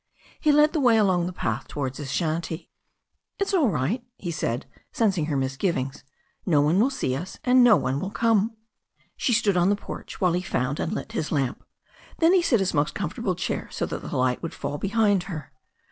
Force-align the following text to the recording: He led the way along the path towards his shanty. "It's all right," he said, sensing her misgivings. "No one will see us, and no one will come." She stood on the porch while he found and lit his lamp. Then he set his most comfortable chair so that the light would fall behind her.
He 0.39 0.51
led 0.51 0.73
the 0.73 0.79
way 0.79 0.97
along 0.97 1.27
the 1.27 1.31
path 1.31 1.67
towards 1.67 1.99
his 1.99 2.11
shanty. 2.11 2.71
"It's 3.37 3.53
all 3.53 3.69
right," 3.69 4.03
he 4.17 4.31
said, 4.31 4.65
sensing 4.91 5.27
her 5.27 5.37
misgivings. 5.37 6.03
"No 6.43 6.59
one 6.59 6.79
will 6.79 6.89
see 6.89 7.15
us, 7.15 7.37
and 7.43 7.63
no 7.63 7.75
one 7.77 7.99
will 7.99 8.09
come." 8.09 8.57
She 9.15 9.31
stood 9.33 9.55
on 9.57 9.69
the 9.69 9.75
porch 9.75 10.19
while 10.19 10.33
he 10.33 10.41
found 10.41 10.79
and 10.79 10.91
lit 10.91 11.11
his 11.11 11.31
lamp. 11.31 11.63
Then 12.17 12.33
he 12.33 12.41
set 12.41 12.61
his 12.61 12.73
most 12.73 12.95
comfortable 12.95 13.35
chair 13.35 13.67
so 13.69 13.85
that 13.85 14.01
the 14.01 14.17
light 14.17 14.41
would 14.41 14.55
fall 14.55 14.79
behind 14.79 15.25
her. 15.25 15.53